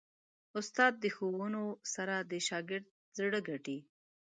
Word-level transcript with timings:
استاد 0.59 0.93
د 1.03 1.05
ښوونو 1.15 1.63
سره 1.93 2.15
د 2.31 2.33
شاګرد 2.47 2.85
زړه 3.17 3.39
ګټي. 3.49 3.77